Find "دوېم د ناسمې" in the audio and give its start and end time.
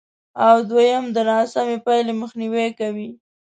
0.69-1.77